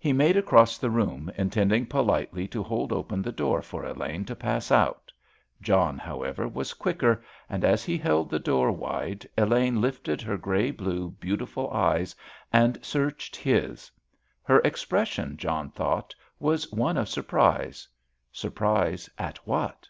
He 0.00 0.12
made 0.12 0.36
across 0.36 0.78
the 0.78 0.90
room, 0.90 1.30
intending 1.36 1.86
politely 1.86 2.48
to 2.48 2.60
hold 2.60 2.92
open 2.92 3.22
the 3.22 3.30
door 3.30 3.62
for 3.62 3.84
Elaine 3.84 4.24
to 4.24 4.34
pass 4.34 4.72
out. 4.72 5.12
John, 5.62 5.96
however, 5.96 6.48
was 6.48 6.74
quicker, 6.74 7.22
and 7.48 7.64
as 7.64 7.84
he 7.84 7.96
held 7.96 8.30
the 8.30 8.40
door 8.40 8.72
wide 8.72 9.28
Elaine 9.38 9.80
lifted 9.80 10.20
her 10.22 10.36
grey 10.36 10.72
blue, 10.72 11.10
beautiful 11.20 11.70
eyes 11.70 12.16
and 12.52 12.84
searched 12.84 13.36
his. 13.36 13.92
Her 14.42 14.58
expression, 14.64 15.36
John 15.36 15.70
thought, 15.70 16.16
was 16.40 16.72
one 16.72 16.96
of 16.96 17.08
surprise—surprise 17.08 19.08
at 19.20 19.36
what? 19.46 19.86